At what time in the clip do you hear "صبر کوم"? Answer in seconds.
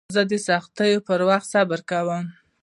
1.53-2.23